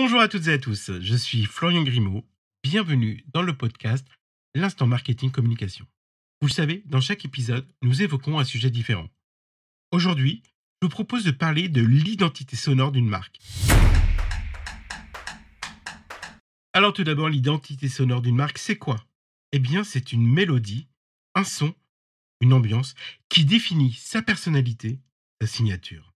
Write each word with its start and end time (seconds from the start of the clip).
Bonjour 0.00 0.20
à 0.20 0.28
toutes 0.28 0.46
et 0.46 0.52
à 0.52 0.58
tous, 0.58 0.92
je 1.00 1.16
suis 1.16 1.44
Florian 1.44 1.82
Grimaud. 1.82 2.24
Bienvenue 2.62 3.24
dans 3.34 3.42
le 3.42 3.56
podcast 3.56 4.06
L'instant 4.54 4.86
marketing 4.86 5.32
communication. 5.32 5.86
Vous 6.40 6.46
le 6.46 6.52
savez, 6.52 6.84
dans 6.86 7.00
chaque 7.00 7.24
épisode, 7.24 7.66
nous 7.82 8.00
évoquons 8.00 8.38
un 8.38 8.44
sujet 8.44 8.70
différent. 8.70 9.08
Aujourd'hui, 9.90 10.44
je 10.80 10.86
vous 10.86 10.88
propose 10.88 11.24
de 11.24 11.32
parler 11.32 11.68
de 11.68 11.82
l'identité 11.82 12.54
sonore 12.54 12.92
d'une 12.92 13.08
marque. 13.08 13.40
Alors 16.72 16.92
tout 16.92 17.02
d'abord, 17.02 17.28
l'identité 17.28 17.88
sonore 17.88 18.22
d'une 18.22 18.36
marque, 18.36 18.58
c'est 18.58 18.78
quoi? 18.78 19.04
Eh 19.50 19.58
bien, 19.58 19.82
c'est 19.82 20.12
une 20.12 20.24
mélodie, 20.24 20.86
un 21.34 21.42
son, 21.42 21.74
une 22.40 22.52
ambiance 22.52 22.94
qui 23.28 23.44
définit 23.44 23.94
sa 23.94 24.22
personnalité, 24.22 25.00
sa 25.40 25.48
signature. 25.48 26.07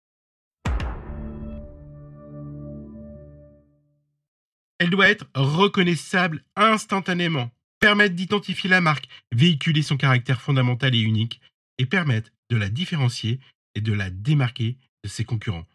Elle 4.82 4.90
doit 4.90 5.08
être 5.08 5.26
reconnaissable 5.36 6.42
instantanément, 6.56 7.52
permettre 7.78 8.16
d'identifier 8.16 8.68
la 8.68 8.80
marque, 8.80 9.06
véhiculer 9.30 9.80
son 9.80 9.96
caractère 9.96 10.40
fondamental 10.40 10.92
et 10.96 11.00
unique, 11.00 11.40
et 11.78 11.86
permettre 11.86 12.32
de 12.50 12.56
la 12.56 12.68
différencier 12.68 13.38
et 13.76 13.80
de 13.80 13.92
la 13.92 14.10
démarquer 14.10 14.76
de 15.04 15.08
ses 15.08 15.24
concurrents. 15.24 15.68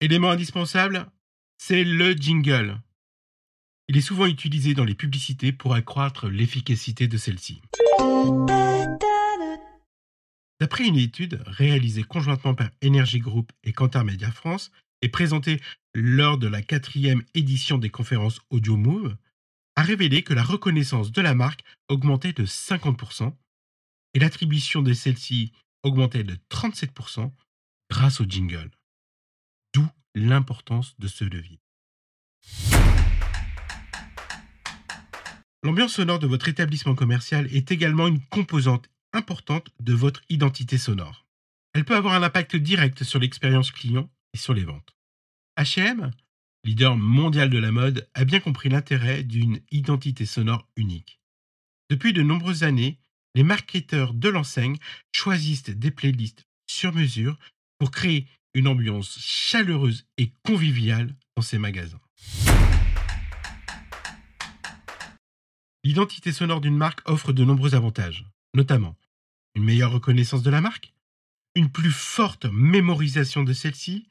Élément 0.00 0.32
indispensable, 0.32 1.06
c'est 1.56 1.84
le 1.84 2.14
jingle. 2.14 2.80
Il 3.86 3.96
est 3.96 4.00
souvent 4.00 4.26
utilisé 4.26 4.74
dans 4.74 4.84
les 4.84 4.96
publicités 4.96 5.52
pour 5.52 5.74
accroître 5.74 6.26
l'efficacité 6.26 7.06
de 7.06 7.18
celle-ci. 7.18 7.62
D'après 10.60 10.84
une 10.84 10.96
étude 10.96 11.40
réalisée 11.46 12.02
conjointement 12.02 12.56
par 12.56 12.70
Energy 12.84 13.20
Group 13.20 13.52
et 13.62 13.72
Kantar 13.72 14.04
Media 14.04 14.32
France 14.32 14.72
et 15.00 15.08
présentée 15.08 15.60
lors 15.98 16.36
de 16.36 16.46
la 16.46 16.60
quatrième 16.60 17.22
édition 17.32 17.78
des 17.78 17.88
conférences 17.88 18.42
Audio 18.50 18.76
Move, 18.76 19.16
a 19.76 19.82
révélé 19.82 20.22
que 20.22 20.34
la 20.34 20.42
reconnaissance 20.42 21.10
de 21.10 21.22
la 21.22 21.34
marque 21.34 21.64
augmentait 21.88 22.34
de 22.34 22.44
50% 22.44 23.34
et 24.12 24.18
l'attribution 24.18 24.82
de 24.82 24.92
celle-ci 24.92 25.52
augmentait 25.82 26.22
de 26.22 26.36
37% 26.50 27.32
grâce 27.90 28.20
au 28.20 28.24
jingle. 28.24 28.70
D'où 29.72 29.86
l'importance 30.14 30.94
de 30.98 31.08
ce 31.08 31.24
levier. 31.24 31.60
L'ambiance 35.62 35.94
sonore 35.94 36.18
de 36.18 36.26
votre 36.26 36.48
établissement 36.48 36.94
commercial 36.94 37.46
est 37.54 37.72
également 37.72 38.06
une 38.06 38.20
composante 38.20 38.90
importante 39.14 39.70
de 39.80 39.94
votre 39.94 40.20
identité 40.28 40.76
sonore. 40.76 41.26
Elle 41.72 41.86
peut 41.86 41.96
avoir 41.96 42.14
un 42.14 42.22
impact 42.22 42.56
direct 42.56 43.02
sur 43.02 43.18
l'expérience 43.18 43.70
client 43.70 44.10
et 44.34 44.38
sur 44.38 44.52
les 44.52 44.64
ventes. 44.64 44.95
H&M, 45.56 46.10
leader 46.64 46.96
mondial 46.96 47.48
de 47.48 47.58
la 47.58 47.72
mode, 47.72 48.08
a 48.14 48.24
bien 48.24 48.40
compris 48.40 48.68
l'intérêt 48.68 49.22
d'une 49.22 49.60
identité 49.70 50.26
sonore 50.26 50.68
unique. 50.76 51.18
Depuis 51.88 52.12
de 52.12 52.22
nombreuses 52.22 52.62
années, 52.62 52.98
les 53.34 53.42
marketeurs 53.42 54.12
de 54.12 54.28
l'enseigne 54.28 54.76
choisissent 55.12 55.70
des 55.70 55.90
playlists 55.90 56.46
sur 56.66 56.92
mesure 56.92 57.38
pour 57.78 57.90
créer 57.90 58.26
une 58.54 58.68
ambiance 58.68 59.18
chaleureuse 59.18 60.06
et 60.18 60.32
conviviale 60.42 61.14
dans 61.36 61.42
ces 61.42 61.58
magasins. 61.58 62.00
L'identité 65.84 66.32
sonore 66.32 66.60
d'une 66.60 66.76
marque 66.76 67.08
offre 67.08 67.32
de 67.32 67.44
nombreux 67.44 67.74
avantages, 67.74 68.26
notamment 68.54 68.96
une 69.54 69.64
meilleure 69.64 69.92
reconnaissance 69.92 70.42
de 70.42 70.50
la 70.50 70.60
marque, 70.60 70.92
une 71.54 71.70
plus 71.70 71.92
forte 71.92 72.44
mémorisation 72.46 73.42
de 73.42 73.54
celle-ci, 73.54 74.06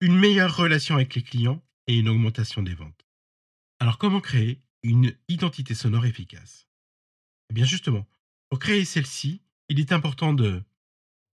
une 0.00 0.16
meilleure 0.16 0.56
relation 0.56 0.94
avec 0.94 1.14
les 1.14 1.22
clients 1.22 1.62
et 1.86 1.98
une 1.98 2.08
augmentation 2.08 2.62
des 2.62 2.74
ventes. 2.74 3.06
Alors 3.80 3.98
comment 3.98 4.20
créer 4.20 4.60
une 4.82 5.16
identité 5.28 5.74
sonore 5.74 6.06
efficace? 6.06 6.68
Eh 7.50 7.54
bien 7.54 7.64
justement, 7.64 8.06
pour 8.48 8.58
créer 8.58 8.84
celle-ci, 8.84 9.42
il 9.68 9.80
est 9.80 9.92
important 9.92 10.32
de 10.32 10.62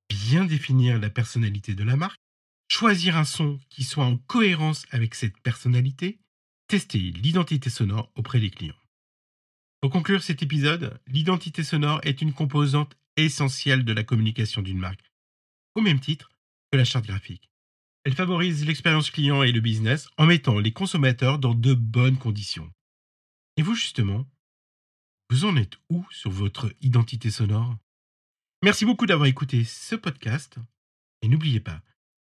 bien 0.10 0.46
définir 0.46 1.00
la 1.00 1.10
personnalité 1.10 1.76
de 1.76 1.84
la 1.84 1.96
marque, 1.96 2.22
choisir 2.68 3.18
un 3.18 3.26
son 3.26 3.60
qui 3.70 3.84
soit 3.84 4.06
en 4.06 4.18
cohérence 4.18 4.86
avec 4.92 5.16
cette 5.16 5.40
personnalité, 5.42 6.20
tester 6.68 7.00
l'identité 7.00 7.70
sonore 7.70 8.12
auprès 8.16 8.40
des 8.40 8.50
clients. 8.50 8.76
Pour 9.82 9.92
conclure 9.92 10.24
cet 10.24 10.42
épisode, 10.42 11.00
l'identité 11.08 11.64
sonore 11.64 12.00
est 12.04 12.22
une 12.22 12.34
composante 12.34 12.98
essentielle 13.18 13.86
de 13.86 13.94
la 13.94 14.04
communication 14.04 14.62
d'une 14.62 14.80
marque, 14.80 15.12
au 15.76 15.82
même 15.82 16.00
titre 16.00 16.32
que 16.72 16.78
la 16.78 16.86
charte 16.86 17.06
graphique. 17.06 17.52
Elle 18.06 18.14
favorise 18.14 18.66
l'expérience 18.66 19.10
client 19.10 19.42
et 19.42 19.52
le 19.52 19.62
business 19.62 20.08
en 20.18 20.28
mettant 20.28 20.60
les 20.60 20.72
consommateurs 20.72 21.40
dans 21.40 21.56
de 21.56 21.74
bonnes 21.74 22.20
conditions. 22.20 22.72
Et 23.58 23.64
vous 23.64 23.74
justement, 23.74 24.28
vous 25.32 25.46
en 25.46 25.56
êtes 25.58 25.78
où 25.90 26.06
sur 26.12 26.30
votre 26.30 26.72
identité 26.82 27.32
sonore? 27.32 27.76
Merci 28.64 28.86
beaucoup 28.86 29.08
d'avoir 29.08 29.28
écouté 29.28 29.64
ce 29.64 29.96
podcast. 29.96 30.58
Et 31.24 31.28
n'oubliez 31.28 31.60
pas, 31.60 31.82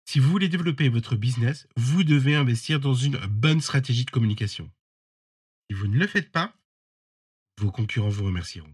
si 0.10 0.20
vous 0.20 0.32
voulez 0.32 0.50
développer 0.50 0.90
votre 0.90 1.16
business, 1.16 1.68
vous 1.76 2.04
devez 2.04 2.34
investir 2.34 2.80
dans 2.80 2.96
une 2.96 3.18
bonne 3.28 3.62
stratégie 3.62 4.06
de 4.06 4.12
communication. 4.12 4.72
Si 5.70 5.78
vous 5.78 5.88
ne 5.88 6.00
le 6.00 6.08
faites 6.08 6.32
pas, 6.32 6.56
vos 7.60 7.72
concurrents 7.72 8.10
vous 8.10 8.26
remercieront. 8.26 8.74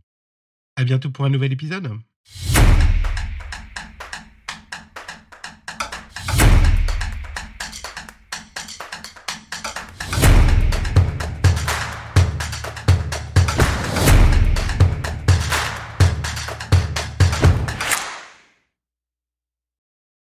À 0.78 0.86
bientôt 0.86 1.12
pour 1.12 1.26
un 1.26 1.30
nouvel 1.30 1.52
épisode. 1.52 2.00